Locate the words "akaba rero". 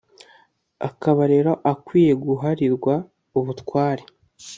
0.87-1.51